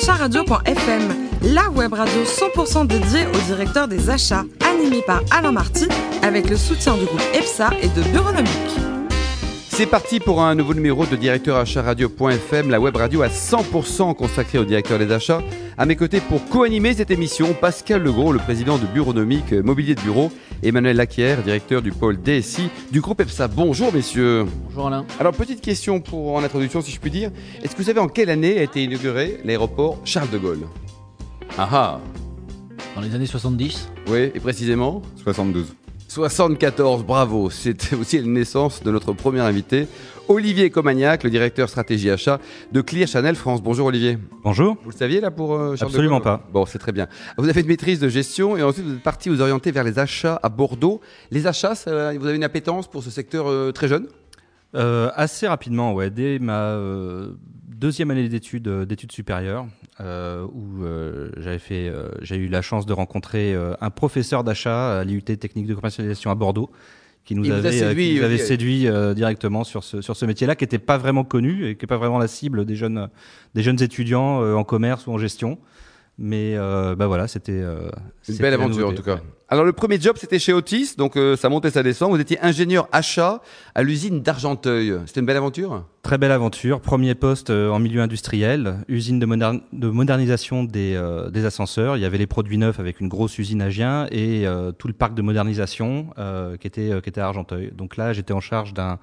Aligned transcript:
acharadio.fm, 0.00 1.28
la 1.52 1.68
web 1.68 1.92
radio 1.92 2.22
100% 2.22 2.86
dédiée 2.86 3.26
au 3.26 3.38
directeur 3.46 3.86
des 3.86 4.08
achats, 4.08 4.44
animée 4.66 5.02
par 5.06 5.20
Alain 5.30 5.52
Marty, 5.52 5.88
avec 6.22 6.48
le 6.48 6.56
soutien 6.56 6.96
du 6.96 7.04
groupe 7.04 7.22
EPSA 7.34 7.70
et 7.82 7.88
de 7.88 8.02
Bureaunomique. 8.10 8.50
C'est 9.68 9.84
parti 9.84 10.18
pour 10.18 10.42
un 10.42 10.54
nouveau 10.54 10.72
numéro 10.72 11.04
de 11.04 11.16
directeur 11.16 11.58
achat 11.58 11.82
radio.fm, 11.82 12.70
la 12.70 12.80
web 12.80 12.96
radio 12.96 13.20
à 13.20 13.28
100% 13.28 14.14
consacrée 14.14 14.58
au 14.58 14.64
directeur 14.64 14.98
des 14.98 15.12
achats. 15.12 15.42
À 15.76 15.84
mes 15.84 15.96
côtés 15.96 16.20
pour 16.20 16.46
co-animer 16.48 16.94
cette 16.94 17.10
émission, 17.10 17.52
Pascal 17.52 18.02
Legros, 18.02 18.32
le 18.32 18.38
président 18.38 18.78
de 18.78 18.86
Bureaunomique 18.86 19.52
Mobilier 19.52 19.94
de 19.94 20.00
Bureau, 20.00 20.32
Emmanuel 20.62 20.96
Laquière, 20.96 21.42
directeur 21.42 21.80
du 21.82 21.90
pôle 21.92 22.20
DSI 22.20 22.68
du 22.92 23.00
groupe 23.00 23.20
EPSA. 23.20 23.48
Bonjour 23.48 23.92
messieurs. 23.92 24.44
Bonjour 24.68 24.88
Alain. 24.88 25.06
Alors 25.18 25.32
petite 25.32 25.60
question 25.60 26.00
pour 26.00 26.34
en 26.34 26.42
introduction 26.42 26.82
si 26.82 26.90
je 26.92 27.00
puis 27.00 27.10
dire. 27.10 27.30
Est-ce 27.62 27.72
que 27.72 27.78
vous 27.78 27.86
savez 27.86 28.00
en 28.00 28.08
quelle 28.08 28.30
année 28.30 28.58
a 28.58 28.62
été 28.62 28.82
inauguré 28.84 29.40
l'aéroport 29.44 29.98
Charles 30.04 30.30
de 30.30 30.38
Gaulle? 30.38 30.66
Ah 31.58 31.68
ah 31.72 32.00
Dans 32.94 33.00
les 33.00 33.14
années 33.14 33.26
70 33.26 33.88
Oui, 34.08 34.30
et 34.34 34.40
précisément? 34.40 35.02
72. 35.22 35.74
74, 36.10 37.04
bravo. 37.04 37.50
C'était 37.50 37.94
aussi 38.00 38.18
la 38.18 38.26
naissance 38.26 38.82
de 38.82 38.90
notre 38.90 39.12
premier 39.12 39.38
invité, 39.38 39.86
Olivier 40.26 40.68
Comagnac, 40.68 41.22
le 41.22 41.30
directeur 41.30 41.68
stratégie 41.68 42.10
achat 42.10 42.40
de 42.72 42.80
Clear 42.80 43.06
Channel 43.06 43.36
France. 43.36 43.62
Bonjour 43.62 43.86
Olivier. 43.86 44.18
Bonjour. 44.42 44.76
Vous 44.82 44.90
le 44.90 44.96
saviez 44.96 45.20
là 45.20 45.30
pour 45.30 45.54
euh, 45.54 45.76
Charles 45.76 45.92
Absolument 45.92 46.20
pas. 46.20 46.44
Bon, 46.52 46.66
c'est 46.66 46.78
très 46.78 46.90
bien. 46.90 47.06
Vous 47.38 47.48
avez 47.48 47.60
une 47.60 47.68
maîtrise 47.68 48.00
de 48.00 48.08
gestion 48.08 48.56
et 48.56 48.62
ensuite 48.64 48.86
vous 48.86 48.94
êtes 48.94 49.02
parti 49.04 49.28
vous 49.28 49.40
orienter 49.40 49.70
vers 49.70 49.84
les 49.84 50.00
achats 50.00 50.40
à 50.42 50.48
Bordeaux. 50.48 51.00
Les 51.30 51.46
achats, 51.46 51.76
ça- 51.76 52.12
vous 52.18 52.26
avez 52.26 52.34
une 52.34 52.42
appétence 52.44 52.88
pour 52.90 53.04
ce 53.04 53.10
secteur 53.10 53.48
euh, 53.48 53.70
très 53.70 53.86
jeune? 53.86 54.08
Euh, 54.74 55.10
assez 55.14 55.46
rapidement, 55.46 55.94
ouais, 55.94 56.10
dès 56.10 56.40
ma 56.40 56.76
deuxième 57.68 58.10
année 58.10 58.28
d'études 58.28 58.68
d'études 58.68 59.12
supérieures, 59.12 59.64
où 60.00 60.84
fait, 61.60 61.88
euh, 61.88 62.08
j'ai 62.22 62.36
eu 62.36 62.48
la 62.48 62.62
chance 62.62 62.86
de 62.86 62.92
rencontrer 62.92 63.54
euh, 63.54 63.74
un 63.80 63.90
professeur 63.90 64.42
d'achat 64.42 64.98
à 64.98 65.04
l'IUT 65.04 65.22
Technique 65.22 65.66
de 65.66 65.74
commercialisation 65.74 66.30
à 66.30 66.34
Bordeaux, 66.34 66.70
qui 67.24 67.34
nous 67.34 67.50
avait, 67.50 67.72
séduit, 67.72 68.08
qui 68.08 68.14
nous 68.14 68.18
avait 68.18 68.26
Olivier. 68.34 68.46
séduit 68.46 68.88
euh, 68.88 69.14
directement 69.14 69.64
sur 69.64 69.84
ce 69.84 70.00
sur 70.00 70.16
ce 70.16 70.24
métier-là, 70.26 70.56
qui 70.56 70.64
n'était 70.64 70.78
pas 70.78 70.98
vraiment 70.98 71.24
connu 71.24 71.66
et 71.66 71.76
qui 71.76 71.84
n'est 71.84 71.88
pas 71.88 71.96
vraiment 71.96 72.18
la 72.18 72.28
cible 72.28 72.64
des 72.64 72.76
jeunes 72.76 73.08
des 73.54 73.62
jeunes 73.62 73.80
étudiants 73.82 74.42
euh, 74.42 74.54
en 74.54 74.64
commerce 74.64 75.06
ou 75.06 75.12
en 75.12 75.18
gestion. 75.18 75.58
Mais 76.22 76.54
euh, 76.54 76.94
bah 76.94 77.06
voilà, 77.06 77.26
c'était 77.28 77.52
euh, 77.52 77.88
Une 78.28 78.36
belle 78.36 78.52
aventure 78.52 78.88
en 78.88 78.92
tout 78.92 79.02
cas. 79.02 79.20
Alors 79.48 79.64
le 79.64 79.72
premier 79.72 79.98
job 79.98 80.16
c'était 80.18 80.38
chez 80.38 80.52
Otis, 80.52 80.94
donc 80.98 81.16
euh, 81.16 81.34
ça 81.34 81.48
montait, 81.48 81.70
ça 81.70 81.82
descend. 81.82 82.10
Vous 82.10 82.20
étiez 82.20 82.38
ingénieur 82.42 82.88
achat 82.92 83.40
à 83.74 83.82
l'usine 83.82 84.20
d'Argenteuil. 84.20 84.98
C'était 85.06 85.20
une 85.20 85.26
belle 85.26 85.38
aventure? 85.38 85.86
Très 86.02 86.18
belle 86.18 86.30
aventure. 86.30 86.82
Premier 86.82 87.14
poste 87.14 87.48
euh, 87.48 87.70
en 87.70 87.78
milieu 87.78 88.02
industriel, 88.02 88.76
usine 88.86 89.18
de, 89.18 89.24
modern- 89.24 89.62
de 89.72 89.88
modernisation 89.88 90.62
des, 90.62 91.02
des 91.32 91.44
ascenseurs. 91.46 91.96
Il 91.96 92.00
y 92.00 92.04
avait 92.04 92.18
les 92.18 92.26
produits 92.26 92.58
neufs 92.58 92.78
avec 92.78 93.00
une 93.00 93.08
grosse 93.08 93.38
usine 93.38 93.62
à 93.62 93.70
Gien 93.70 94.06
et 94.10 94.44
tout 94.78 94.88
le 94.88 94.94
parc 94.94 95.14
de 95.14 95.22
modernisation 95.22 96.10
qui 96.60 96.66
était 96.66 97.00
qui 97.02 97.08
était 97.08 97.22
à 97.22 97.26
Argenteuil. 97.28 97.72
Donc 97.74 97.96
là, 97.96 98.12
j'étais 98.12 98.34
en 98.34 98.40
charge 98.40 98.74
d'un 98.74 98.98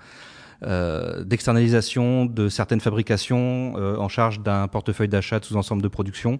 euh, 0.63 1.23
d'externalisation 1.23 2.25
de 2.25 2.49
certaines 2.49 2.79
fabrications, 2.79 3.73
euh, 3.77 3.97
en 3.97 4.09
charge 4.09 4.39
d'un 4.39 4.67
portefeuille 4.67 5.07
d'achat 5.07 5.39
de 5.39 5.45
sous-ensemble 5.45 5.81
de 5.81 5.87
production. 5.87 6.39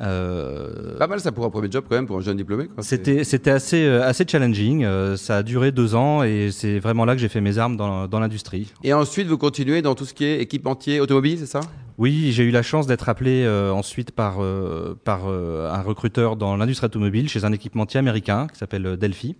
Euh, 0.00 0.96
Pas 0.96 1.08
mal 1.08 1.20
ça 1.20 1.32
pour 1.32 1.44
un 1.44 1.50
premier 1.50 1.70
job 1.70 1.84
quand 1.88 1.96
même 1.96 2.06
pour 2.06 2.18
un 2.18 2.20
jeune 2.20 2.36
diplômé. 2.36 2.68
c'était 2.80 3.24
c'était 3.24 3.50
assez 3.50 3.84
euh, 3.84 4.06
assez 4.06 4.24
challenging. 4.26 4.84
Euh, 4.84 5.16
ça 5.16 5.38
a 5.38 5.42
duré 5.42 5.72
deux 5.72 5.94
ans 5.96 6.22
et 6.22 6.50
c'est 6.52 6.78
vraiment 6.78 7.04
là 7.04 7.14
que 7.14 7.20
j'ai 7.20 7.28
fait 7.28 7.40
mes 7.40 7.58
armes 7.58 7.76
dans, 7.76 8.06
dans 8.06 8.20
l'industrie. 8.20 8.72
Et 8.84 8.92
ensuite 8.92 9.26
vous 9.26 9.38
continuez 9.38 9.82
dans 9.82 9.94
tout 9.96 10.04
ce 10.04 10.14
qui 10.14 10.24
est 10.24 10.40
équipementier 10.40 11.00
automobile, 11.00 11.38
c'est 11.40 11.46
ça? 11.46 11.60
Oui, 11.98 12.30
j'ai 12.30 12.44
eu 12.44 12.52
la 12.52 12.62
chance 12.62 12.86
d'être 12.86 13.08
appelé 13.08 13.42
euh, 13.44 13.72
ensuite 13.72 14.12
par 14.12 14.36
euh, 14.40 14.94
par 15.02 15.22
euh, 15.26 15.68
un 15.72 15.82
recruteur 15.82 16.36
dans 16.36 16.56
l'industrie 16.56 16.86
automobile 16.86 17.28
chez 17.28 17.44
un 17.44 17.52
équipementier 17.52 17.98
américain 17.98 18.46
qui 18.52 18.58
s'appelle 18.58 18.96
Delphi. 18.96 19.36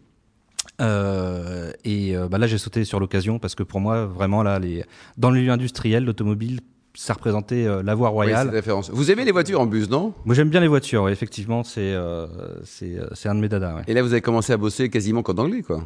Euh, 0.81 1.73
et 1.85 2.17
euh, 2.17 2.29
bah 2.29 2.39
là, 2.39 2.47
j'ai 2.47 2.59
sauté 2.59 2.85
sur 2.85 3.01
l'occasion 3.01 3.39
parce 3.39 3.55
que 3.55 3.63
pour 3.63 3.81
moi, 3.81 4.07
vraiment 4.07 4.43
là, 4.43 4.59
les 4.59 4.85
dans 5.17 5.31
le 5.31 5.39
milieu 5.41 5.53
industriel, 5.53 6.05
l'automobile, 6.05 6.61
ça 6.99 7.15
représentait 7.15 7.65
euh, 7.65 7.81
la 7.85 7.95
voie 7.95 8.09
royale. 8.09 8.49
référence. 8.49 8.91
Vous 8.93 9.13
aimez 9.13 9.25
les 9.25 9.31
voitures 9.31 9.61
en 9.61 9.67
bus, 9.67 9.89
non? 9.89 10.15
Moi, 10.25 10.35
j'aime 10.35 10.49
bien 10.49 10.59
les 10.61 10.67
voitures. 10.67 11.05
ouais, 11.05 11.13
effectivement, 11.13 11.63
c'est 11.63 11.81
euh, 11.81 12.27
c'est 12.65 12.99
euh, 12.99 13.07
c'est 13.13 13.29
un 13.29 13.37
de 13.37 13.41
mes 13.41 13.49
dadas. 13.49 13.77
ouais. 13.77 13.83
Et 13.87 13.95
là 13.95 14.03
vous 14.03 14.11
avez 14.13 14.21
commencé 14.21 14.53
à 14.53 14.57
bosser 14.57 14.89
quasiment 14.91 15.23
qu'en 15.23 15.35
anglais, 15.39 15.63
quoi. 15.63 15.85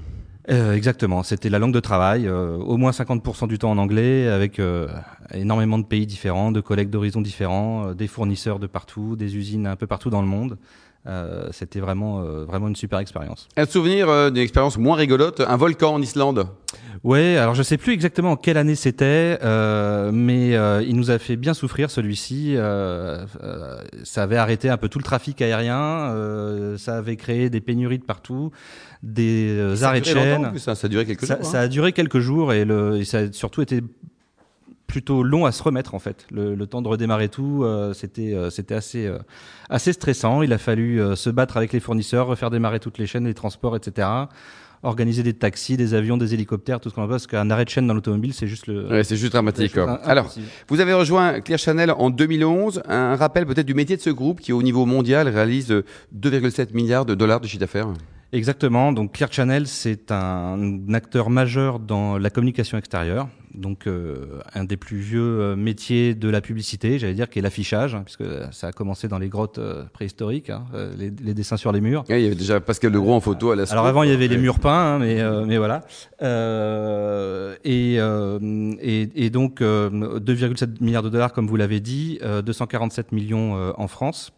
Euh, 0.50 0.74
exactement, 0.74 1.22
c'était 1.22 1.50
la 1.50 1.58
langue 1.60 1.74
de 1.74 1.80
travail, 1.80 2.26
euh, 2.26 2.56
au 2.56 2.76
moins 2.76 2.90
50% 2.90 3.46
du 3.46 3.58
temps 3.58 3.70
en 3.70 3.78
anglais, 3.78 4.26
avec 4.26 4.58
euh, 4.58 4.88
énormément 5.34 5.78
de 5.78 5.84
pays 5.84 6.04
différents, 6.06 6.50
de 6.50 6.60
collègues 6.60 6.90
d'horizons 6.90 7.20
différents, 7.20 7.88
euh, 7.88 7.94
des 7.94 8.08
fournisseurs 8.08 8.58
de 8.58 8.66
partout, 8.66 9.14
des 9.14 9.36
usines 9.36 9.66
un 9.68 9.76
peu 9.76 9.86
partout 9.86 10.10
dans 10.10 10.20
le 10.22 10.26
monde. 10.26 10.56
Euh, 11.06 11.48
c'était 11.50 11.80
vraiment, 11.80 12.20
euh, 12.22 12.44
vraiment 12.44 12.68
une 12.68 12.76
super 12.76 13.00
expérience. 13.00 13.48
Un 13.56 13.66
souvenir 13.66 14.08
euh, 14.08 14.30
d'une 14.30 14.42
expérience 14.42 14.78
moins 14.78 14.94
rigolote, 14.96 15.40
un 15.40 15.56
volcan 15.56 15.94
en 15.94 16.00
Islande. 16.00 16.46
Ouais, 17.02 17.36
alors 17.36 17.56
je 17.56 17.64
sais 17.64 17.76
plus 17.76 17.92
exactement 17.92 18.30
en 18.32 18.36
quelle 18.36 18.56
année 18.56 18.76
c'était, 18.76 19.36
euh, 19.42 20.12
mais 20.12 20.54
euh, 20.54 20.80
il 20.86 20.94
nous 20.94 21.10
a 21.10 21.18
fait 21.18 21.34
bien 21.34 21.54
souffrir 21.54 21.90
celui-ci. 21.90 22.54
Euh, 22.56 23.26
euh, 23.42 23.82
ça 24.04 24.22
avait 24.22 24.36
arrêté 24.36 24.68
un 24.68 24.76
peu 24.76 24.88
tout 24.88 24.98
le 25.00 25.04
trafic 25.04 25.42
aérien, 25.42 25.76
euh, 26.12 26.78
ça 26.78 26.98
avait 26.98 27.16
créé 27.16 27.50
des 27.50 27.60
pénuries 27.60 27.98
de 27.98 28.04
partout, 28.04 28.52
des 29.02 29.82
arrêts 29.82 30.00
de 30.00 30.06
chaîne. 30.06 30.50
plus, 30.50 30.60
ça, 30.60 30.76
ça 30.76 30.86
a 30.86 30.88
duré 30.88 31.04
quelques 31.04 31.24
Ça, 31.26 31.34
jours. 31.40 31.44
ça 31.50 31.58
hein. 31.58 31.64
a 31.64 31.68
duré 31.68 31.92
quelques 31.92 32.20
jours 32.20 32.52
et, 32.52 32.64
le, 32.64 32.98
et 32.98 33.04
ça 33.04 33.18
a 33.18 33.32
surtout 33.32 33.62
été 33.62 33.82
plutôt 34.92 35.22
long 35.22 35.46
à 35.46 35.52
se 35.52 35.62
remettre 35.62 35.94
en 35.94 35.98
fait. 35.98 36.26
Le, 36.30 36.54
le 36.54 36.66
temps 36.66 36.82
de 36.82 36.88
redémarrer 36.88 37.30
tout, 37.30 37.62
euh, 37.64 37.94
c'était 37.94 38.34
euh, 38.34 38.50
c'était 38.50 38.74
assez 38.74 39.06
euh, 39.06 39.16
assez 39.70 39.94
stressant. 39.94 40.42
Il 40.42 40.52
a 40.52 40.58
fallu 40.58 41.00
se 41.16 41.30
battre 41.30 41.56
avec 41.56 41.72
les 41.72 41.80
fournisseurs, 41.80 42.26
refaire 42.26 42.50
démarrer 42.50 42.78
toutes 42.78 42.98
les 42.98 43.06
chaînes, 43.06 43.24
les 43.24 43.32
transports, 43.32 43.74
etc. 43.74 44.06
Organiser 44.82 45.22
des 45.22 45.32
taxis, 45.32 45.78
des 45.78 45.94
avions, 45.94 46.18
des 46.18 46.34
hélicoptères, 46.34 46.78
tout 46.78 46.90
ce 46.90 46.94
qu'on 46.94 47.04
a 47.04 47.08
parce 47.08 47.26
qu'un 47.26 47.48
arrêt 47.50 47.64
de 47.64 47.70
chaîne 47.70 47.86
dans 47.86 47.94
l'automobile, 47.94 48.34
c'est 48.34 48.48
juste 48.48 48.66
le. 48.66 48.86
Ouais, 48.86 49.02
c'est 49.02 49.16
juste 49.16 49.32
dramatique. 49.32 49.74
Alors, 50.04 50.30
vous 50.68 50.80
avez 50.80 50.92
rejoint 50.92 51.40
Clear 51.40 51.58
Channel 51.58 51.90
en 51.96 52.10
2011. 52.10 52.82
Un 52.86 53.16
rappel 53.16 53.46
peut-être 53.46 53.66
du 53.66 53.74
métier 53.74 53.96
de 53.96 54.02
ce 54.02 54.10
groupe 54.10 54.40
qui, 54.40 54.52
au 54.52 54.62
niveau 54.62 54.84
mondial, 54.84 55.26
réalise 55.26 55.70
euh, 55.70 55.86
2,7 56.14 56.74
milliards 56.74 57.06
de 57.06 57.14
dollars 57.14 57.40
de 57.40 57.46
chiffre 57.46 57.60
d'affaires. 57.60 57.88
Exactement. 58.32 58.92
Donc 58.92 59.12
Clear 59.12 59.30
Channel, 59.30 59.66
c'est 59.66 60.10
un 60.10 60.92
acteur 60.94 61.28
majeur 61.28 61.78
dans 61.78 62.16
la 62.16 62.30
communication 62.30 62.78
extérieure. 62.78 63.28
Donc 63.54 63.86
euh, 63.86 64.40
un 64.54 64.64
des 64.64 64.78
plus 64.78 64.96
vieux 64.96 65.20
euh, 65.20 65.56
métiers 65.56 66.14
de 66.14 66.30
la 66.30 66.40
publicité, 66.40 66.98
j'allais 66.98 67.12
dire, 67.12 67.28
qui 67.28 67.38
est 67.38 67.42
l'affichage, 67.42 67.94
hein, 67.94 68.02
puisque 68.02 68.24
ça 68.50 68.68
a 68.68 68.72
commencé 68.72 69.08
dans 69.08 69.18
les 69.18 69.28
grottes 69.28 69.58
euh, 69.58 69.84
préhistoriques, 69.92 70.48
hein, 70.48 70.64
euh, 70.72 70.94
les, 70.96 71.10
les 71.10 71.34
dessins 71.34 71.58
sur 71.58 71.70
les 71.70 71.82
murs. 71.82 72.04
Ouais, 72.08 72.22
il 72.22 72.24
y 72.24 72.26
avait 72.26 72.34
déjà 72.34 72.60
Pascal 72.60 72.92
Legros 72.92 73.12
en 73.12 73.20
photo 73.20 73.50
à 73.50 73.56
la 73.56 73.64
Alors 73.70 73.86
avant, 73.86 74.04
il 74.04 74.08
y 74.08 74.14
avait 74.14 74.28
les 74.28 74.38
murs 74.38 74.58
peints, 74.58 74.94
hein, 74.94 74.98
mais 74.98 75.20
euh, 75.20 75.44
mais 75.44 75.58
voilà. 75.58 75.82
Euh, 76.22 77.54
et, 77.64 77.96
euh, 77.98 78.74
et 78.80 79.10
et 79.14 79.28
donc 79.28 79.60
euh, 79.60 80.18
2,7 80.18 80.82
milliards 80.82 81.02
de 81.02 81.10
dollars, 81.10 81.34
comme 81.34 81.46
vous 81.46 81.56
l'avez 81.56 81.80
dit, 81.80 82.18
euh, 82.22 82.40
247 82.40 83.12
millions 83.12 83.74
en 83.76 83.86
France. 83.88 84.32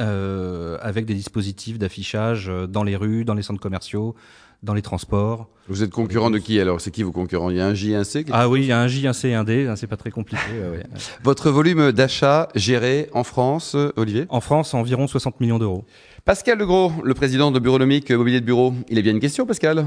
Euh, 0.00 0.76
avec 0.80 1.06
des 1.06 1.14
dispositifs 1.14 1.78
d'affichage 1.78 2.48
euh, 2.48 2.66
dans 2.66 2.82
les 2.82 2.96
rues, 2.96 3.24
dans 3.24 3.34
les 3.34 3.42
centres 3.42 3.60
commerciaux, 3.60 4.14
dans 4.62 4.74
les 4.74 4.82
transports. 4.82 5.48
Vous 5.68 5.82
êtes 5.82 5.90
concurrent 5.90 6.30
de 6.30 6.38
qui 6.38 6.58
alors? 6.58 6.80
C'est 6.80 6.90
qui 6.90 7.04
vos 7.04 7.12
concurrents? 7.12 7.50
Il 7.50 7.56
y 7.56 7.60
a 7.60 7.66
un 7.66 7.74
J 7.74 7.94
un 7.94 8.02
C 8.02 8.24
Ah 8.32 8.48
oui, 8.48 8.62
il 8.62 8.66
y 8.66 8.72
a 8.72 8.80
un 8.80 8.88
J, 8.88 9.06
un 9.06 9.12
C 9.12 9.28
et 9.28 9.34
un 9.34 9.44
D, 9.44 9.66
hein, 9.68 9.76
c'est 9.76 9.86
pas 9.86 9.96
très 9.96 10.10
compliqué. 10.10 10.42
ouais. 10.52 10.82
Votre 11.22 11.50
volume 11.50 11.92
d'achat 11.92 12.48
géré 12.56 13.08
en 13.12 13.22
France, 13.22 13.74
euh, 13.76 13.92
Olivier? 13.96 14.26
En 14.30 14.40
France, 14.40 14.74
environ 14.74 15.06
60 15.06 15.40
millions 15.40 15.58
d'euros. 15.58 15.84
Pascal 16.24 16.58
Legros, 16.58 16.92
le 17.04 17.14
président 17.14 17.52
de 17.52 17.58
Bureaunomique 17.60 18.10
Mobilier 18.10 18.40
de 18.40 18.46
Bureau. 18.46 18.74
Il 18.88 18.98
a 18.98 19.02
bien 19.02 19.12
une 19.12 19.20
question, 19.20 19.46
Pascal? 19.46 19.86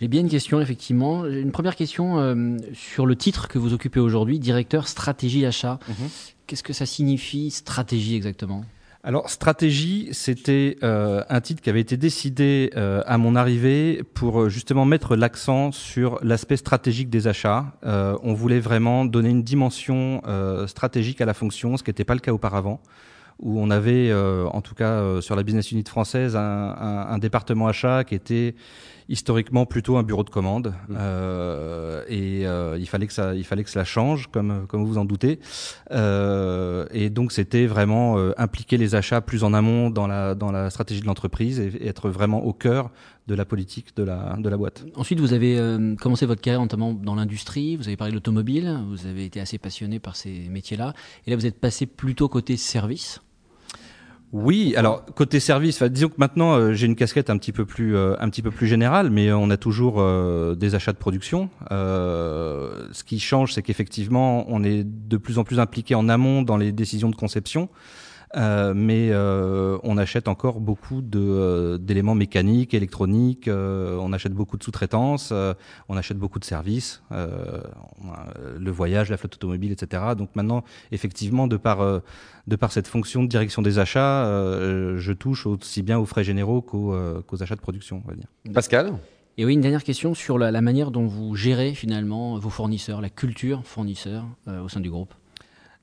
J'ai 0.00 0.08
bien 0.08 0.20
une 0.20 0.28
question, 0.28 0.60
effectivement. 0.60 1.26
Une 1.26 1.50
première 1.50 1.74
question 1.74 2.18
euh, 2.20 2.56
sur 2.74 3.06
le 3.06 3.16
titre 3.16 3.48
que 3.48 3.58
vous 3.58 3.72
occupez 3.72 3.98
aujourd'hui, 3.98 4.38
directeur 4.38 4.86
stratégie 4.86 5.44
achat. 5.46 5.80
Mhm. 5.88 6.08
Qu'est-ce 6.46 6.62
que 6.62 6.72
ça 6.74 6.86
signifie, 6.86 7.50
stratégie 7.50 8.14
exactement? 8.14 8.64
Alors, 9.08 9.30
stratégie, 9.30 10.08
c'était 10.10 10.78
euh, 10.82 11.22
un 11.28 11.40
titre 11.40 11.62
qui 11.62 11.70
avait 11.70 11.80
été 11.80 11.96
décidé 11.96 12.72
euh, 12.76 13.02
à 13.06 13.18
mon 13.18 13.36
arrivée 13.36 14.02
pour 14.14 14.40
euh, 14.40 14.48
justement 14.48 14.84
mettre 14.84 15.14
l'accent 15.14 15.70
sur 15.70 16.18
l'aspect 16.24 16.56
stratégique 16.56 17.08
des 17.08 17.28
achats. 17.28 17.66
Euh, 17.84 18.18
on 18.24 18.34
voulait 18.34 18.58
vraiment 18.58 19.04
donner 19.04 19.28
une 19.28 19.44
dimension 19.44 20.22
euh, 20.26 20.66
stratégique 20.66 21.20
à 21.20 21.24
la 21.24 21.34
fonction, 21.34 21.76
ce 21.76 21.84
qui 21.84 21.90
n'était 21.90 22.02
pas 22.02 22.14
le 22.14 22.20
cas 22.20 22.32
auparavant, 22.32 22.80
où 23.38 23.60
on 23.60 23.70
avait, 23.70 24.10
euh, 24.10 24.44
en 24.46 24.60
tout 24.60 24.74
cas 24.74 25.20
sur 25.20 25.36
la 25.36 25.44
business 25.44 25.70
unit 25.70 25.84
française, 25.86 26.34
un, 26.34 26.40
un- 26.40 27.06
un 27.06 27.18
département 27.18 27.68
achat 27.68 28.02
qui 28.02 28.16
était 28.16 28.56
historiquement 29.08 29.66
plutôt 29.66 29.96
un 29.96 30.02
bureau 30.02 30.24
de 30.24 30.30
commande 30.30 30.74
Mmh. 30.88 30.96
euh, 30.98 32.02
et 32.08 32.46
euh, 32.46 32.76
il 32.78 32.86
fallait 32.86 33.06
que 33.06 33.12
ça 33.12 33.34
il 33.34 33.44
fallait 33.44 33.64
que 33.64 33.70
cela 33.70 33.84
change 33.84 34.28
comme 34.32 34.66
comme 34.68 34.84
vous 34.84 34.98
en 34.98 35.04
doutez 35.04 35.38
Euh, 35.90 36.86
et 36.90 37.10
donc 37.10 37.32
c'était 37.32 37.66
vraiment 37.66 38.18
euh, 38.18 38.32
impliquer 38.36 38.76
les 38.76 38.94
achats 38.94 39.20
plus 39.20 39.44
en 39.44 39.54
amont 39.54 39.90
dans 39.90 40.06
la 40.06 40.34
dans 40.34 40.52
la 40.52 40.70
stratégie 40.70 41.00
de 41.00 41.06
l'entreprise 41.06 41.60
et, 41.60 41.68
et 41.80 41.86
être 41.88 42.08
vraiment 42.10 42.44
au 42.44 42.52
cœur 42.52 42.90
de 43.28 43.34
la 43.34 43.44
politique 43.44 43.96
de 43.96 44.04
la 44.04 44.36
de 44.38 44.48
la 44.48 44.56
boîte. 44.56 44.84
Ensuite, 44.94 45.20
vous 45.20 45.32
avez 45.32 45.58
euh, 45.58 45.94
commencé 45.96 46.26
votre 46.26 46.40
carrière 46.40 46.60
notamment 46.60 46.92
dans 46.92 47.14
l'industrie, 47.14 47.76
vous 47.76 47.86
avez 47.88 47.96
parlé 47.96 48.12
de 48.12 48.16
l'automobile, 48.16 48.78
vous 48.88 49.06
avez 49.06 49.24
été 49.24 49.40
assez 49.40 49.58
passionné 49.58 49.98
par 49.98 50.14
ces 50.16 50.48
métiers-là, 50.48 50.94
et 51.26 51.30
là 51.30 51.36
vous 51.36 51.46
êtes 51.46 51.60
passé 51.60 51.86
plutôt 51.86 52.28
côté 52.28 52.56
service. 52.56 53.20
Oui, 54.32 54.74
alors 54.76 55.04
côté 55.14 55.38
service, 55.38 55.82
disons 55.84 56.08
que 56.08 56.16
maintenant 56.18 56.54
euh, 56.54 56.72
j'ai 56.72 56.86
une 56.86 56.96
casquette 56.96 57.30
un 57.30 57.38
petit 57.38 57.52
peu 57.52 57.64
plus 57.64 57.96
euh, 57.96 58.16
un 58.18 58.28
petit 58.28 58.42
peu 58.42 58.50
plus 58.50 58.66
générale, 58.66 59.08
mais 59.08 59.32
on 59.32 59.50
a 59.50 59.56
toujours 59.56 59.96
euh, 59.98 60.56
des 60.56 60.74
achats 60.74 60.92
de 60.92 60.98
production. 60.98 61.48
Ce 61.70 63.04
qui 63.04 63.20
change, 63.20 63.52
c'est 63.54 63.62
qu'effectivement 63.62 64.44
on 64.48 64.64
est 64.64 64.84
de 64.84 65.16
plus 65.16 65.38
en 65.38 65.44
plus 65.44 65.60
impliqué 65.60 65.94
en 65.94 66.08
amont 66.08 66.42
dans 66.42 66.56
les 66.56 66.72
décisions 66.72 67.08
de 67.08 67.16
conception. 67.16 67.68
Euh, 68.34 68.74
mais 68.74 69.10
euh, 69.12 69.78
on 69.84 69.96
achète 69.98 70.26
encore 70.26 70.60
beaucoup 70.60 71.00
euh, 71.14 71.78
d'éléments 71.78 72.14
mécaniques, 72.14 72.74
électroniques. 72.74 73.48
euh, 73.48 73.96
on 74.00 74.12
achète 74.12 74.32
beaucoup 74.32 74.56
de 74.56 74.64
sous-traitance. 74.64 75.30
euh, 75.32 75.54
on 75.88 75.96
achète 75.96 76.18
beaucoup 76.18 76.38
de 76.38 76.44
services, 76.44 77.02
le 77.10 78.70
voyage, 78.70 79.10
la 79.10 79.16
flotte 79.16 79.36
automobile, 79.36 79.72
etc. 79.72 80.02
Donc 80.18 80.30
maintenant, 80.34 80.64
effectivement, 80.92 81.46
de 81.46 81.56
par 81.56 81.80
euh, 81.80 82.00
de 82.46 82.56
par 82.56 82.72
cette 82.72 82.86
fonction 82.86 83.22
de 83.22 83.28
direction 83.28 83.62
des 83.62 83.78
achats, 83.78 84.24
euh, 84.26 84.98
je 84.98 85.12
touche 85.12 85.46
aussi 85.46 85.82
bien 85.82 85.98
aux 85.98 86.06
frais 86.06 86.24
généraux 86.24 86.62
qu'aux, 86.62 86.94
euh, 86.94 87.22
achats 87.40 87.56
de 87.56 87.60
production, 87.60 88.02
on 88.04 88.08
va 88.08 88.14
dire. 88.16 88.28
Pascal? 88.52 88.92
Et 89.38 89.44
oui, 89.44 89.52
une 89.52 89.60
dernière 89.60 89.84
question 89.84 90.14
sur 90.14 90.38
la, 90.38 90.50
la 90.50 90.62
manière 90.62 90.90
dont 90.90 91.06
vous 91.06 91.36
gérez 91.36 91.74
finalement 91.74 92.38
vos 92.38 92.48
fournisseurs, 92.48 93.00
la 93.02 93.10
culture 93.10 93.64
fournisseur 93.64 94.24
euh, 94.48 94.62
au 94.62 94.68
sein 94.68 94.80
du 94.80 94.90
groupe. 94.90 95.12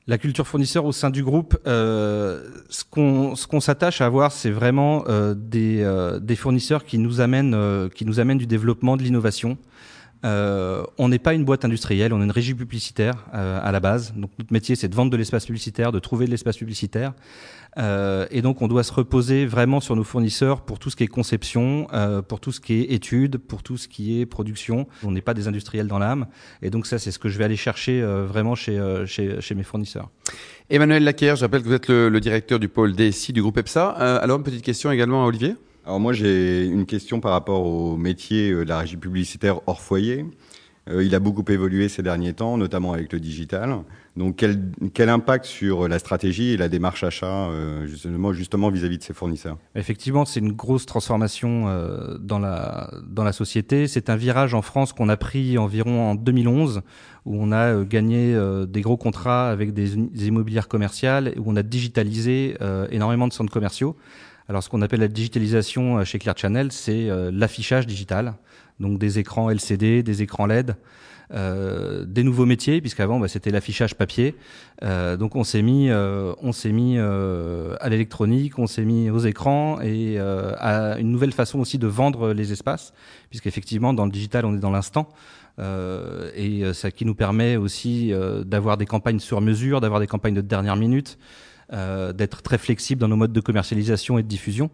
La 0.06 0.18
culture 0.18 0.46
fournisseur 0.46 0.84
au 0.84 0.92
sein 0.92 1.10
du 1.10 1.24
groupe, 1.24 1.58
euh, 1.66 2.50
ce 2.68 2.84
qu'on 2.84 3.60
s'attache 3.62 4.02
à 4.02 4.06
avoir, 4.06 4.34
c'est 4.34 4.52
vraiment 4.52 5.06
euh, 5.08 5.34
des 5.34 5.82
euh, 5.82 6.20
des 6.20 6.36
fournisseurs 6.36 6.84
qui 6.84 6.98
nous 6.98 7.22
amènent 7.22 7.90
qui 7.96 8.06
nous 8.06 8.20
amènent 8.20 8.38
du 8.38 8.46
développement, 8.46 8.98
de 8.98 9.04
l'innovation. 9.04 9.58
Euh, 10.24 10.84
on 10.98 11.10
n'est 11.10 11.20
pas 11.20 11.34
une 11.34 11.46
boîte 11.46 11.66
industrielle, 11.66 12.14
on 12.14 12.22
est 12.22 12.24
une 12.24 12.32
régie 12.32 12.54
publicitaire 12.54 13.26
euh, 13.34 13.60
à 13.62 13.72
la 13.72 13.80
base. 13.80 14.14
Donc 14.16 14.32
notre 14.40 14.54
métier, 14.54 14.76
c'est 14.76 14.88
de 14.88 14.96
vendre 14.96 15.12
de 15.12 15.18
l'espace 15.18 15.46
publicitaire, 15.46 15.92
de 15.92 16.00
trouver 16.00 16.26
de 16.26 16.32
l'espace 16.32 16.58
publicitaire. 16.58 17.14
Euh, 17.78 18.28
et 18.30 18.42
donc 18.42 18.62
on 18.62 18.68
doit 18.68 18.84
se 18.84 18.94
reposer 18.94 19.46
vraiment 19.46 19.80
sur 19.80 19.96
nos 19.96 20.04
fournisseurs 20.04 20.62
pour 20.62 20.78
tout 20.80 20.90
ce 20.90 20.96
qui 20.96 21.04
est 21.04 21.08
conception, 21.08 21.88
euh, 21.94 22.22
pour 22.22 22.40
tout 22.40 22.52
ce 22.52 22.60
qui 22.60 22.82
est 22.82 22.94
études, 22.94 23.38
pour 23.38 23.64
tout 23.64 23.78
ce 23.78 23.88
qui 23.88 24.20
est 24.20 24.26
production. 24.26 24.88
On 25.04 25.12
n'est 25.12 25.22
pas 25.22 25.34
des 25.34 25.48
industriels 25.48 25.88
dans 25.88 26.00
l'âme. 26.00 26.28
Et 26.62 26.70
donc 26.70 26.86
ça, 26.86 27.00
c'est 27.00 27.12
ce 27.12 27.20
que 27.20 27.30
je 27.30 27.38
vais 27.38 27.44
aller 27.44 27.56
chercher 27.56 28.02
euh, 28.02 28.26
vraiment 28.26 28.56
chez, 28.56 28.78
euh, 28.78 29.06
chez, 29.06 29.42
chez 29.42 29.56
mes 29.56 29.64
fournisseurs. 29.64 30.10
Emmanuel 30.70 31.04
Laquer, 31.04 31.34
je 31.36 31.42
rappelle 31.42 31.64
que 31.64 31.68
vous 31.68 31.74
êtes 31.74 31.88
le, 31.88 32.10
le 32.10 32.20
directeur 32.20 32.60
du 32.60 32.70
pôle 32.70 32.94
DSI 32.94 33.34
du 33.34 33.42
groupe 33.42 33.58
EPSA. 33.58 33.90
Alors, 33.90 34.38
une 34.38 34.44
petite 34.44 34.64
question 34.64 34.92
également 34.92 35.24
à 35.24 35.28
Olivier 35.28 35.56
Alors 35.86 36.00
moi 36.00 36.14
j'ai 36.14 36.66
une 36.66 36.86
question 36.86 37.20
par 37.20 37.32
rapport 37.32 37.66
au 37.66 37.98
métier 37.98 38.52
euh, 38.52 38.64
de 38.64 38.70
la 38.70 38.80
régie 38.80 38.98
publicitaire 38.98 39.60
hors 39.68 39.82
foyer. 39.82 40.26
Euh, 40.90 41.04
il 41.04 41.16
a 41.16 41.20
beaucoup 41.20 41.50
évolué 41.50 41.88
ces 41.88 42.04
derniers 42.04 42.34
temps, 42.34 42.58
notamment 42.58 42.94
avec 42.94 43.14
le 43.14 43.20
digital. 43.20 43.78
Donc 44.18 44.36
quel, 44.36 44.62
quel 44.94 45.10
impact 45.10 45.46
sur 45.46 45.88
la 45.88 45.98
stratégie 45.98 46.52
et 46.52 46.58
la 46.58 46.68
démarche 46.68 47.04
achat 47.04 47.50
euh, 47.50 47.86
justement 47.86 48.70
vis-à-vis 48.70 48.98
de 48.98 49.04
ses 49.04 49.14
fournisseurs? 49.14 49.58
Effectivement, 49.76 50.26
c'est 50.26 50.40
une 50.40 50.52
grosse 50.52 50.86
transformation 50.86 51.68
euh, 51.68 52.18
dans 52.20 52.40
la 52.40 52.92
dans 53.08 53.24
la 53.24 53.34
société. 53.34 53.88
C'est 53.88 54.10
un 54.10 54.16
virage 54.16 54.54
en 54.54 54.62
France 54.62 54.94
qu'on 54.94 55.10
a 55.10 55.18
pris 55.18 55.58
environ 55.58 56.12
en 56.12 56.16
2011, 56.16 56.82
où 57.26 57.42
on 57.42 57.52
a 57.52 57.74
euh, 57.74 57.86
gagné 57.86 58.34
euh, 58.36 58.66
des 58.66 58.82
gros 58.82 58.98
contrats 58.98 59.50
avec 59.50 59.74
des, 59.74 59.96
immobilières 60.28 60.68
commerciales, 60.68 61.34
où 61.38 61.44
on 61.46 61.56
a 61.56 61.64
digitalisé 61.64 62.58
euh, 62.62 62.88
énormément 62.92 63.28
de 63.28 63.34
centres 63.34 63.52
commerciaux. 63.52 63.96
Alors, 64.50 64.64
ce 64.64 64.70
qu'on 64.70 64.82
appelle 64.82 65.00
la 65.00 65.08
digitalisation 65.08 66.00
euh, 66.00 66.04
chez 66.04 66.20
Clear 66.20 66.38
Channel, 66.38 66.72
c'est 66.72 67.10
euh, 67.10 67.32
l'affichage 67.34 67.88
digital, 67.88 68.36
donc 68.80 69.00
des 69.00 69.20
écrans 69.20 69.50
LCD, 69.50 70.04
des 70.04 70.22
écrans 70.22 70.46
LED. 70.46 70.76
Euh, 71.34 72.06
des 72.06 72.22
nouveaux 72.22 72.46
métiers 72.46 72.80
puisqu'avant 72.80 73.20
bah, 73.20 73.28
c'était 73.28 73.50
l'affichage 73.50 73.96
papier. 73.96 74.36
Euh, 74.84 75.18
donc 75.18 75.36
on 75.36 75.44
s'est 75.44 75.64
mis 75.64 75.90
euh, 75.90 76.34
on 76.42 76.52
s'est 76.52 76.72
mis 76.72 77.00
à 77.00 77.90
l'électronique 77.90 78.60
on 78.60 78.68
s'est 78.68 78.84
mis 78.84 79.10
aux 79.10 79.20
écrans 79.20 79.80
et 79.82 80.20
à 80.20 80.98
une 81.00 81.12
nouvelle 81.12 81.32
façon 81.32 81.60
aussi 81.60 81.80
de 81.80 81.88
vendre 81.88 82.34
les 82.34 82.52
espaces 82.52 82.94
puisqu'effectivement 83.30 83.94
dans 83.94 84.06
le 84.06 84.12
digital 84.12 84.46
on 84.46 84.54
est 84.56 84.60
dans 84.60 84.70
l'instant. 84.70 85.10
Euh, 85.60 86.32
et 86.36 86.74
ça 86.74 86.90
qui 86.90 87.06
nous 87.06 87.14
permet 87.14 87.58
aussi 87.58 88.12
euh, 88.12 88.44
d'avoir 88.44 88.76
des 88.76 88.88
campagnes 88.88 89.20
sur 89.20 89.40
mesure 89.40 89.82
d'avoir 89.82 90.00
des 90.00 90.08
campagnes 90.08 90.34
de 90.34 90.42
dernière 90.42 90.76
minute 90.76 91.20
d'être 91.72 92.42
très 92.42 92.58
flexible 92.58 93.00
dans 93.02 93.08
nos 93.08 93.16
modes 93.16 93.34
de 93.34 93.42
commercialisation 93.42 94.18
et 94.18 94.24
de 94.24 94.28
diffusion 94.28 94.70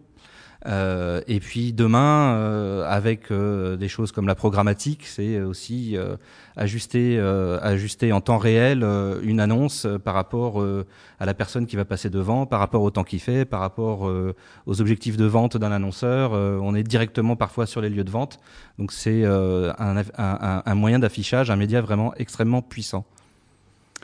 euh, 0.66 1.22
et 1.26 1.40
puis 1.40 1.72
demain, 1.72 2.34
euh, 2.34 2.84
avec 2.86 3.30
euh, 3.30 3.76
des 3.78 3.88
choses 3.88 4.12
comme 4.12 4.26
la 4.26 4.34
programmatique, 4.34 5.06
c'est 5.06 5.40
aussi 5.40 5.96
euh, 5.96 6.16
ajuster, 6.54 7.16
euh, 7.18 7.58
ajuster 7.62 8.12
en 8.12 8.20
temps 8.20 8.36
réel 8.36 8.82
euh, 8.82 9.20
une 9.22 9.40
annonce 9.40 9.86
euh, 9.86 9.98
par 9.98 10.12
rapport 10.12 10.60
euh, 10.60 10.84
à 11.18 11.24
la 11.24 11.32
personne 11.32 11.64
qui 11.66 11.76
va 11.76 11.86
passer 11.86 12.10
devant, 12.10 12.44
par 12.44 12.60
rapport 12.60 12.82
au 12.82 12.90
temps 12.90 13.04
qu'il 13.04 13.20
fait, 13.20 13.46
par 13.46 13.60
rapport 13.60 14.06
euh, 14.06 14.34
aux 14.66 14.82
objectifs 14.82 15.16
de 15.16 15.24
vente 15.24 15.56
d'un 15.56 15.72
annonceur. 15.72 16.34
Euh, 16.34 16.58
on 16.60 16.74
est 16.74 16.82
directement 16.82 17.36
parfois 17.36 17.64
sur 17.64 17.80
les 17.80 17.88
lieux 17.88 18.04
de 18.04 18.10
vente, 18.10 18.38
donc 18.78 18.92
c'est 18.92 19.22
euh, 19.24 19.72
un, 19.78 19.96
un- 20.18 20.62
un- 20.66 20.74
moyen 20.74 20.98
d'affichage, 20.98 21.50
un 21.50 21.56
média 21.56 21.80
vraiment 21.80 22.12
extrêmement 22.16 22.60
puissant. 22.60 23.06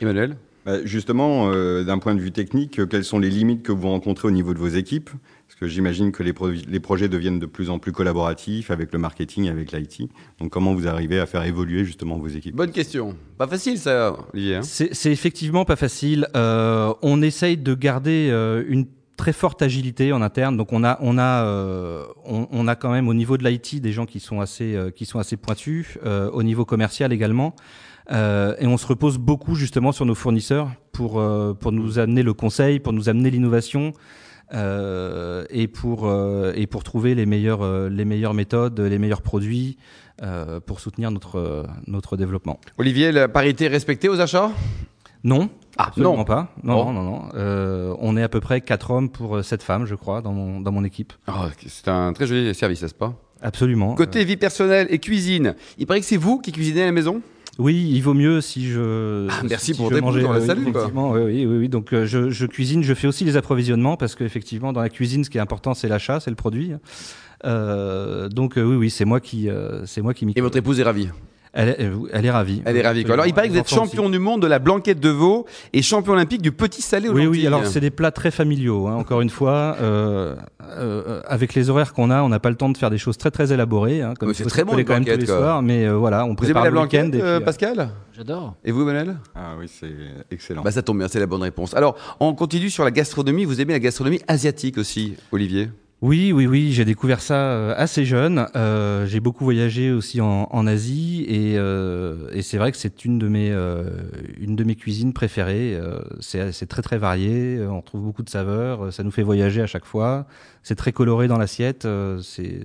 Emmanuel? 0.01 0.37
Justement, 0.83 1.49
euh, 1.51 1.83
d'un 1.83 1.97
point 1.97 2.13
de 2.15 2.19
vue 2.19 2.31
technique, 2.31 2.79
euh, 2.79 2.85
quelles 2.85 3.05
sont 3.05 3.19
les 3.19 3.29
limites 3.29 3.63
que 3.63 3.71
vous 3.71 3.87
rencontrez 3.89 4.27
au 4.27 4.31
niveau 4.31 4.53
de 4.53 4.59
vos 4.59 4.67
équipes? 4.67 5.09
Parce 5.47 5.59
que 5.59 5.67
j'imagine 5.67 6.11
que 6.11 6.23
les, 6.23 6.33
pro- 6.33 6.49
les 6.49 6.79
projets 6.81 7.07
deviennent 7.07 7.39
de 7.39 7.45
plus 7.45 7.69
en 7.69 7.79
plus 7.79 7.93
collaboratifs 7.93 8.69
avec 8.69 8.91
le 8.91 8.99
marketing, 8.99 9.47
avec 9.49 9.71
l'IT. 9.71 10.09
Donc 10.39 10.51
comment 10.51 10.73
vous 10.73 10.87
arrivez 10.87 11.19
à 11.19 11.25
faire 11.25 11.43
évoluer 11.43 11.85
justement 11.85 12.17
vos 12.17 12.27
équipes? 12.27 12.55
Bonne 12.55 12.71
question. 12.71 13.15
Pas 13.37 13.47
facile 13.47 13.77
ça, 13.77 14.15
Olivier. 14.33 14.55
hein? 14.57 14.61
C'est 14.61 14.93
c'est 14.93 15.11
effectivement 15.11 15.63
pas 15.63 15.77
facile. 15.77 16.27
Euh, 16.35 16.93
on 17.01 17.21
essaye 17.21 17.55
de 17.57 17.73
garder 17.73 18.27
euh, 18.29 18.63
une 18.67 18.87
très 19.15 19.33
forte 19.33 19.61
agilité 19.61 20.11
en 20.11 20.21
interne. 20.21 20.57
Donc 20.57 20.73
on 20.73 20.83
a 20.83 20.97
on 21.01 21.17
a 21.17 21.45
euh, 21.45 22.03
on, 22.25 22.47
on 22.51 22.67
a 22.67 22.75
quand 22.75 22.91
même 22.91 23.07
au 23.07 23.13
niveau 23.13 23.37
de 23.37 23.47
l'IT 23.47 23.79
des 23.81 23.93
gens 23.93 24.05
qui 24.05 24.19
sont 24.19 24.41
assez 24.41 24.75
euh, 24.75 24.91
qui 24.91 25.05
sont 25.05 25.17
assez 25.17 25.37
pointus, 25.37 25.97
euh, 26.05 26.29
au 26.31 26.43
niveau 26.43 26.65
commercial 26.65 27.13
également. 27.13 27.55
Euh, 28.11 28.55
et 28.59 28.67
on 28.67 28.77
se 28.77 28.87
repose 28.87 29.17
beaucoup 29.17 29.55
justement 29.55 29.91
sur 29.91 30.05
nos 30.05 30.15
fournisseurs 30.15 30.69
pour 30.93 31.19
euh, 31.19 31.53
pour 31.53 31.71
nous 31.73 31.99
amener 31.99 32.23
le 32.23 32.33
conseil, 32.33 32.79
pour 32.79 32.93
nous 32.93 33.09
amener 33.09 33.29
l'innovation. 33.29 33.93
euh, 34.53 35.43
et 35.49 35.67
pour 35.67 36.07
euh, 36.07 36.53
et 36.55 36.67
pour 36.67 36.83
trouver 36.83 37.15
les 37.15 37.25
meilleures 37.25 37.63
euh, 37.63 37.89
les 37.89 38.05
meilleures 38.05 38.33
méthodes, 38.33 38.79
les 38.79 38.97
meilleurs 38.97 39.21
produits 39.21 39.77
euh, 40.23 40.59
pour 40.61 40.79
soutenir 40.79 41.11
notre 41.11 41.65
notre 41.85 42.15
développement. 42.15 42.59
Olivier, 42.77 43.11
la 43.11 43.27
parité 43.27 43.65
est 43.65 43.69
respectée 43.69 44.07
aux 44.09 44.21
achats? 44.21 44.51
Non, 45.23 45.49
Ah, 45.77 45.87
absolument 45.87 46.17
non. 46.17 46.23
pas. 46.23 46.53
Non, 46.63 46.75
Bon. 46.85 46.93
non, 46.93 47.03
non. 47.03 47.11
non. 47.11 47.29
Euh, 47.35 47.93
on 47.99 48.15
est 48.15 48.23
à 48.23 48.29
peu 48.29 48.39
près 48.39 48.61
quatre 48.61 48.91
hommes 48.91 49.09
pour 49.09 49.35
euh, 49.37 49.43
sept 49.43 49.63
femmes, 49.63 49.85
je 49.85 49.95
crois, 49.95 50.21
dans 50.21 50.31
mon 50.31 50.61
dans 50.61 50.71
mon 50.71 50.85
équipe. 50.85 51.11
Ah, 51.27 51.49
C'est 51.65 51.89
un 51.89 52.13
très 52.13 52.25
joli 52.27 52.55
service, 52.55 52.81
n'est-ce 52.83 52.93
pas? 52.95 53.13
Absolument. 53.41 53.95
Côté 53.95 54.23
vie 54.23 54.37
personnelle 54.37 54.87
et 54.89 54.99
cuisine, 54.99 55.55
il 55.77 55.85
paraît 55.87 55.99
que 55.99 56.05
c'est 56.05 56.15
vous 56.17 56.39
qui 56.39 56.51
cuisinez 56.53 56.83
à 56.83 56.85
la 56.85 56.91
maison? 56.93 57.21
Oui, 57.59 57.89
il 57.91 58.01
vaut 58.01 58.13
mieux 58.13 58.41
si 58.41 58.67
je. 58.69 59.27
Ah, 59.29 59.41
merci 59.49 59.73
si 59.73 59.77
pour 59.77 59.91
je 59.91 59.99
mangeais, 59.99 60.23
on 60.23 60.31
la 60.31 60.39
oui, 60.39 60.45
salue, 60.45 60.71
quoi. 60.71 60.89
oui, 60.93 61.45
oui. 61.45 61.69
Donc 61.69 61.93
euh, 61.93 62.05
je, 62.05 62.29
je 62.29 62.45
cuisine, 62.45 62.83
je 62.83 62.93
fais 62.93 63.07
aussi 63.07 63.25
les 63.25 63.37
approvisionnements 63.37 63.97
parce 63.97 64.15
qu'effectivement 64.15 64.73
dans 64.73 64.81
la 64.81 64.89
cuisine, 64.89 65.23
ce 65.23 65.29
qui 65.29 65.37
est 65.37 65.41
important, 65.41 65.73
c'est 65.73 65.87
l'achat, 65.87 66.19
c'est 66.19 66.29
le 66.29 66.35
produit. 66.35 66.73
Euh, 67.45 68.29
donc 68.29 68.57
euh, 68.57 68.63
oui, 68.63 68.75
oui, 68.75 68.89
c'est 68.89 69.05
moi 69.05 69.19
qui, 69.19 69.49
euh, 69.49 69.85
c'est 69.85 70.01
moi 70.01 70.13
qui 70.13 70.25
m'y. 70.25 70.33
Et 70.35 70.41
votre 70.41 70.57
épouse 70.57 70.79
est 70.79 70.83
ravie 70.83 71.09
Elle 71.53 71.69
est, 71.69 71.81
euh, 71.81 71.95
elle 72.13 72.25
est 72.25 72.31
ravie. 72.31 72.61
Elle 72.65 72.77
est 72.77 72.81
ravie. 72.85 73.03
Quoi. 73.03 73.13
Alors, 73.13 73.25
il 73.25 73.33
paraît 73.33 73.47
que 73.47 73.53
vous 73.53 73.55
Les 73.55 73.61
êtes 73.61 73.69
champion 73.69 74.09
du 74.09 74.19
monde 74.19 74.41
de 74.41 74.47
la 74.47 74.59
blanquette 74.59 74.99
de 74.99 75.09
veau 75.09 75.45
et 75.73 75.81
champion 75.81 76.13
olympique 76.13 76.41
du 76.41 76.51
petit 76.51 76.81
salé 76.81 77.09
au 77.09 77.13
Oui, 77.13 77.25
oui, 77.25 77.47
alors 77.47 77.65
c'est 77.65 77.79
des 77.79 77.89
plats 77.91 78.11
très 78.11 78.31
familiaux, 78.31 78.87
hein, 78.87 78.95
encore 78.95 79.21
une 79.21 79.29
fois. 79.29 79.75
Euh, 79.81 80.35
euh, 80.61 81.21
avec 81.25 81.53
les 81.53 81.69
horaires 81.69 81.93
qu'on 81.93 82.09
a, 82.11 82.21
on 82.21 82.29
n'a 82.29 82.39
pas 82.39 82.49
le 82.49 82.55
temps 82.55 82.69
de 82.69 82.77
faire 82.77 82.89
des 82.89 82.97
choses 82.97 83.17
très 83.17 83.31
très 83.31 83.53
élaborées. 83.53 84.01
Hein, 84.01 84.13
comme 84.19 84.33
c'est 84.33 84.43
très 84.45 84.63
bon, 84.63 84.77
une 84.77 84.85
quand 84.85 84.93
même 84.93 85.05
tous 85.05 85.11
les 85.11 85.25
quoi. 85.25 85.37
soirs, 85.37 85.61
mais 85.61 85.85
euh, 85.87 85.93
voilà, 85.93 86.25
on 86.25 86.29
Vous 86.29 86.43
aimez 86.43 86.53
prépare 86.53 86.63
la 86.65 86.69
le 86.69 86.79
week-end. 86.81 87.07
blanquette, 87.07 87.15
et 87.15 87.35
puis, 87.37 87.45
Pascal? 87.45 87.89
J'adore. 88.15 88.55
Et 88.65 88.71
vous, 88.71 88.81
Emmanuel? 88.81 89.17
Ah 89.35 89.53
oui, 89.59 89.67
c'est 89.67 89.91
excellent. 90.31 90.61
Bah 90.63 90.71
ça 90.71 90.81
tombe 90.81 90.97
bien, 90.97 91.07
c'est 91.07 91.19
la 91.19 91.27
bonne 91.27 91.43
réponse. 91.43 91.73
Alors, 91.75 91.95
on 92.19 92.33
continue 92.33 92.69
sur 92.69 92.83
la 92.83 92.91
gastronomie. 92.91 93.45
Vous 93.45 93.61
aimez 93.61 93.73
la 93.73 93.79
gastronomie 93.79 94.21
asiatique 94.27 94.77
aussi, 94.77 95.15
Olivier? 95.31 95.69
Oui, 96.03 96.31
oui, 96.31 96.45
oui, 96.45 96.73
j'ai 96.73 96.85
découvert 96.85 97.21
ça 97.21 97.33
euh, 97.35 97.73
assez 97.75 98.05
jeune. 98.05 98.45
Euh, 98.55 99.07
j'ai 99.07 99.19
beaucoup 99.19 99.43
voyagé 99.43 99.91
aussi 99.91 100.21
en, 100.21 100.47
en 100.51 100.67
Asie 100.67 101.25
et, 101.27 101.57
euh, 101.57 102.29
et 102.33 102.43
c'est 102.43 102.59
vrai 102.59 102.71
que 102.71 102.77
c'est 102.77 103.03
une 103.03 103.17
de 103.17 103.27
mes 103.27 103.49
euh, 103.51 103.89
une 104.39 104.55
de 104.55 104.63
mes 104.63 104.75
cuisines 104.75 105.11
préférées. 105.11 105.75
C'est 106.19 106.67
très 106.67 106.83
très 106.83 106.99
varié, 106.99 107.59
on 107.67 107.81
trouve 107.81 108.01
beaucoup 108.01 108.21
de 108.21 108.29
saveurs, 108.29 108.93
ça 108.93 109.01
nous 109.01 109.09
fait 109.09 109.23
voyager 109.23 109.61
à 109.61 109.65
chaque 109.67 109.85
fois. 109.85 110.27
C'est 110.61 110.75
très 110.75 110.91
coloré 110.91 111.27
dans 111.27 111.39
l'assiette, 111.39 111.87
c'est 112.21 112.59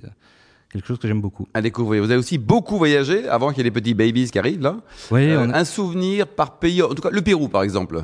quelque 0.71 0.85
chose 0.87 0.99
que 0.99 1.07
j'aime 1.07 1.21
beaucoup. 1.21 1.47
À 1.55 1.61
découvrir. 1.63 2.03
Vous 2.03 2.11
avez 2.11 2.19
aussi 2.19 2.37
beaucoup 2.37 2.77
voyagé 2.77 3.27
avant 3.27 3.49
qu'il 3.49 3.57
y 3.57 3.61
ait 3.61 3.63
les 3.63 3.71
petits 3.71 3.95
babies 3.95 4.29
qui 4.29 4.37
arrivent 4.37 4.61
là. 4.61 4.77
Oui, 5.09 5.31
on 5.35 5.49
a- 5.49 5.57
Un 5.57 5.65
souvenir 5.65 6.27
par 6.27 6.59
pays, 6.59 6.83
en 6.83 6.89
tout 6.93 7.01
cas 7.01 7.09
le 7.09 7.21
Pérou 7.23 7.47
par 7.47 7.63
exemple. 7.63 8.03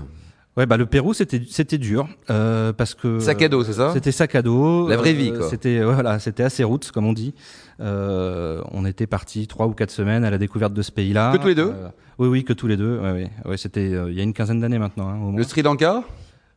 Ouais, 0.58 0.66
bah 0.66 0.78
le 0.78 0.86
Pérou 0.86 1.14
c'était 1.14 1.42
c'était 1.50 1.78
dur 1.78 2.08
euh, 2.30 2.74
parce 2.74 2.94
que 2.96 3.20
Sac 3.20 3.42
à 3.42 3.50
dos, 3.50 3.64
c'est 3.64 3.74
ça? 3.74 3.92
C'était 3.94 4.12
sac 4.12 4.36
à 4.36 4.42
dos. 4.42 4.88
La 4.88 4.98
vraie 4.98 5.12
euh, 5.12 5.18
vie, 5.18 5.34
quoi. 5.34 5.50
C'était 5.50 5.82
voilà, 5.84 6.20
c'était 6.20 6.44
assez 6.44 6.64
route, 6.64 6.92
comme 6.92 7.06
on 7.06 7.14
dit. 7.14 7.34
Euh, 7.82 8.62
on 8.72 8.86
était 8.86 9.08
partis 9.08 9.48
trois 9.48 9.68
ou 9.68 9.74
quatre 9.74 9.92
semaines 9.92 10.24
à 10.26 10.30
la 10.30 10.38
découverte 10.38 10.74
de 10.74 10.82
ce 10.82 10.92
pays-là. 10.92 11.32
Que 11.34 11.42
tous 11.42 11.48
les 11.48 11.56
deux? 11.56 11.72
Euh, 11.74 11.88
Oui, 12.18 12.28
oui, 12.28 12.44
que 12.44 12.52
tous 12.54 12.68
les 12.68 12.76
deux. 12.78 12.98
Ouais, 13.00 13.12
ouais. 13.12 13.30
Ouais, 13.46 13.58
c'était 13.58 13.94
euh, 13.94 14.12
il 14.12 14.18
y 14.18 14.20
a 14.20 14.24
une 14.24 14.34
quinzaine 14.34 14.60
d'années 14.60 14.80
maintenant. 14.80 15.08
hein, 15.08 15.16
au 15.16 15.30
moins. 15.32 15.38
Le 15.38 15.44
Sri 15.44 15.62
Lanka? 15.62 16.04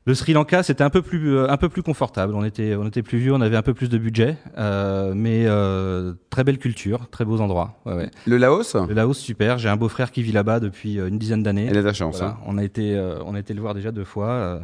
Le 0.05 0.15
Sri 0.15 0.33
Lanka, 0.33 0.65
c'était 0.65 0.83
un 0.83 0.91
peu 0.91 1.01
plus 1.01 1.37
euh, 1.37 1.49
un 1.49 1.57
peu 1.57 1.69
plus 1.69 1.83
confortable. 1.85 2.35
On 2.35 2.45
était 2.45 2.75
on 2.75 2.87
était 2.89 3.03
plus 3.03 3.19
vieux, 3.19 3.33
on 3.33 3.41
avait 3.41 3.57
un 3.57 3.63
peu 3.63 3.73
plus 3.73 3.89
de 3.89 3.99
budget, 3.99 4.37
euh, 4.59 5.13
mais 5.15 5.45
euh, 5.47 6.13
très 6.29 6.43
belle 6.43 6.59
culture, 6.59 7.09
très 7.11 7.25
beaux 7.25 7.41
endroits. 7.41 7.81
Ouais, 7.87 7.95
ouais. 7.95 8.11
Le 8.27 8.37
Laos? 8.37 8.75
Le 8.75 8.95
Laos, 8.95 9.17
super. 9.17 9.59
J'ai 9.59 9.69
un 9.69 9.77
beau-frère 9.77 10.11
qui 10.11 10.23
vit 10.23 10.33
là-bas 10.33 10.59
depuis 10.59 10.99
une 10.99 11.19
dizaine 11.19 11.45
d'années. 11.45 11.67
Elle 11.71 11.79
a 11.79 11.83
de 11.83 11.87
la 11.87 11.93
chance. 11.93 12.19
Voilà. 12.19 12.33
hein. 12.33 12.39
On 12.47 12.59
a 12.59 12.65
été 12.65 12.97
euh, 12.97 13.19
on 13.25 13.37
a 13.37 13.39
été 13.39 13.55
le 13.55 13.61
voir 13.61 13.75
déjà 13.75 13.93
deux 13.93 14.05
fois. 14.05 14.61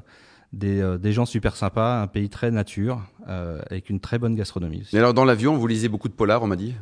Euh, 0.62 0.96
des, 0.96 1.02
des 1.02 1.12
gens 1.12 1.26
super 1.26 1.56
sympas, 1.56 2.00
un 2.00 2.06
pays 2.06 2.28
très 2.28 2.50
nature, 2.50 3.02
euh, 3.28 3.60
avec 3.70 3.90
une 3.90 4.00
très 4.00 4.18
bonne 4.18 4.34
gastronomie. 4.34 4.80
aussi. 4.80 4.96
Et 4.96 4.98
alors 4.98 5.14
dans 5.14 5.24
l'avion, 5.24 5.56
vous 5.56 5.66
lisez 5.66 5.88
beaucoup 5.88 6.08
de 6.08 6.14
polars, 6.14 6.42
on 6.42 6.46
m'a 6.46 6.56
dit? 6.56 6.74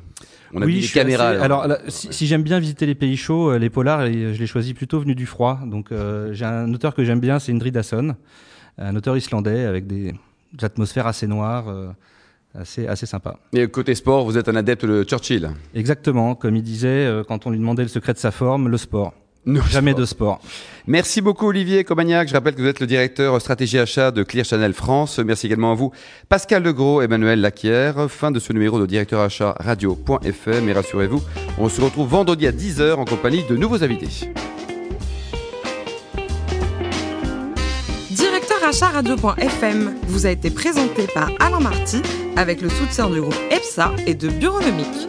On 0.52 0.62
a 0.62 0.66
oui, 0.66 0.76
mis 0.76 0.82
suis 0.82 0.94
caméras. 0.94 1.30
assez-. 1.30 1.42
Alors, 1.42 1.66
là, 1.66 1.78
si, 1.88 2.12
si 2.12 2.26
j'aime 2.28 2.42
bien 2.44 2.60
visiter 2.60 2.86
les 2.86 2.94
pays 2.94 3.16
chauds, 3.16 3.50
euh, 3.50 3.58
les 3.58 3.68
polars, 3.70 4.06
je 4.06 4.38
les 4.38 4.46
choisis 4.46 4.72
plutôt 4.72 5.00
venus 5.00 5.16
du 5.16 5.26
froid. 5.26 5.58
Donc, 5.66 5.90
euh, 5.90 6.32
j'ai 6.32 6.44
un 6.44 6.72
auteur 6.72 6.94
que 6.94 7.04
j'aime 7.04 7.18
bien, 7.20 7.38
c'est 7.40 7.52
Indrid 7.52 7.76
Hasson, 7.76 8.14
un 8.78 8.94
auteur 8.94 9.16
islandais 9.16 9.64
avec 9.64 9.88
des, 9.88 10.14
des 10.52 10.64
atmosphères 10.64 11.08
assez 11.08 11.26
noires, 11.26 11.68
euh, 11.68 11.88
assez, 12.54 12.86
assez 12.86 13.06
sympa. 13.06 13.40
Et 13.52 13.66
côté 13.66 13.96
sport, 13.96 14.24
vous 14.24 14.38
êtes 14.38 14.48
un 14.48 14.54
adepte 14.54 14.86
de 14.86 15.02
Churchill? 15.02 15.50
Exactement, 15.74 16.36
comme 16.36 16.54
il 16.54 16.62
disait 16.62 17.10
quand 17.26 17.46
on 17.46 17.50
lui 17.50 17.58
demandait 17.58 17.82
le 17.82 17.88
secret 17.88 18.12
de 18.12 18.18
sa 18.18 18.30
forme, 18.30 18.68
le 18.68 18.76
sport. 18.78 19.12
Jamais 19.46 19.92
sport. 19.92 20.00
de 20.00 20.04
sport. 20.06 20.40
Merci 20.88 21.20
beaucoup 21.20 21.46
Olivier 21.46 21.84
Comagnac. 21.84 22.28
Je 22.28 22.34
rappelle 22.34 22.54
que 22.54 22.62
vous 22.62 22.68
êtes 22.68 22.80
le 22.80 22.86
directeur 22.86 23.40
stratégie 23.40 23.78
achat 23.78 24.10
de 24.10 24.22
Clear 24.22 24.44
Channel 24.44 24.72
France. 24.72 25.18
Merci 25.18 25.46
également 25.46 25.72
à 25.72 25.74
vous 25.74 25.92
Pascal 26.28 26.62
Legros, 26.62 27.00
Emmanuel 27.02 27.40
Laquière. 27.40 28.10
Fin 28.10 28.30
de 28.30 28.40
ce 28.40 28.52
numéro 28.52 28.80
de 28.80 28.86
directeur 28.86 29.20
achat 29.20 29.54
radio.fm. 29.60 30.68
Et 30.68 30.72
rassurez-vous, 30.72 31.22
on 31.58 31.68
se 31.68 31.80
retrouve 31.80 32.08
vendredi 32.08 32.46
à 32.46 32.52
10h 32.52 32.94
en 32.94 33.04
compagnie 33.04 33.44
de 33.48 33.56
nouveaux 33.56 33.84
invités. 33.84 34.30
Directeur 38.10 38.64
achat 38.64 38.88
radio.fm 38.88 39.94
vous 40.08 40.26
a 40.26 40.30
été 40.30 40.50
présenté 40.50 41.06
par 41.14 41.30
Alain 41.38 41.60
Marty 41.60 42.02
avec 42.36 42.60
le 42.62 42.68
soutien 42.68 43.08
du 43.10 43.20
groupe 43.20 43.36
EPSA 43.50 43.92
et 44.06 44.14
de 44.14 44.28
Bureaunomique. 44.28 45.08